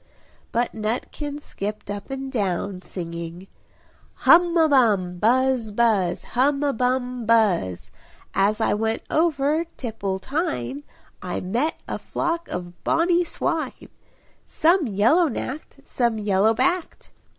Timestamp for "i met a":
11.21-11.99